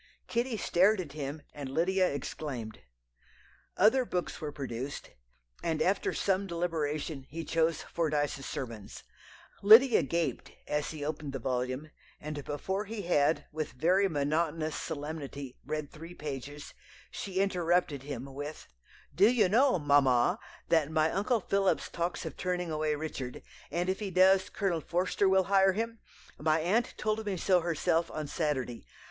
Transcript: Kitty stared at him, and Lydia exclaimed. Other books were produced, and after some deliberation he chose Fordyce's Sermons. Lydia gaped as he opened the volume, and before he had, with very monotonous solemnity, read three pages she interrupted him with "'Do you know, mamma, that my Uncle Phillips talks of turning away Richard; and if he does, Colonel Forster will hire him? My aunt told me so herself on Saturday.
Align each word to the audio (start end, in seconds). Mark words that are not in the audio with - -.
Kitty 0.25 0.57
stared 0.57 0.99
at 0.99 1.11
him, 1.11 1.43
and 1.53 1.69
Lydia 1.69 2.11
exclaimed. 2.11 2.79
Other 3.77 4.03
books 4.03 4.41
were 4.41 4.51
produced, 4.51 5.11
and 5.61 5.79
after 5.79 6.11
some 6.11 6.47
deliberation 6.47 7.27
he 7.29 7.45
chose 7.45 7.83
Fordyce's 7.83 8.47
Sermons. 8.47 9.03
Lydia 9.61 10.01
gaped 10.01 10.53
as 10.67 10.89
he 10.89 11.05
opened 11.05 11.33
the 11.33 11.37
volume, 11.37 11.91
and 12.19 12.43
before 12.43 12.85
he 12.85 13.03
had, 13.03 13.45
with 13.51 13.73
very 13.73 14.09
monotonous 14.09 14.75
solemnity, 14.75 15.55
read 15.63 15.91
three 15.91 16.15
pages 16.15 16.73
she 17.11 17.35
interrupted 17.39 18.01
him 18.01 18.25
with 18.33 18.67
"'Do 19.13 19.29
you 19.31 19.47
know, 19.47 19.77
mamma, 19.77 20.39
that 20.69 20.89
my 20.89 21.11
Uncle 21.11 21.41
Phillips 21.41 21.89
talks 21.89 22.25
of 22.25 22.35
turning 22.35 22.71
away 22.71 22.95
Richard; 22.95 23.43
and 23.69 23.87
if 23.87 23.99
he 23.99 24.09
does, 24.09 24.49
Colonel 24.49 24.81
Forster 24.81 25.29
will 25.29 25.43
hire 25.43 25.73
him? 25.73 25.99
My 26.39 26.59
aunt 26.59 26.95
told 26.97 27.23
me 27.23 27.37
so 27.37 27.59
herself 27.59 28.09
on 28.09 28.25
Saturday. 28.25 28.87